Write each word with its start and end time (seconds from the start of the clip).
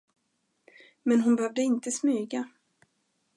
Men 1.03 1.21
hon 1.21 1.35
behövde 1.35 1.61
inte 1.61 1.91
smyga. 1.91 2.49